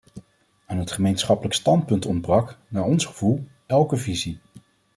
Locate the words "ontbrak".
2.05-2.57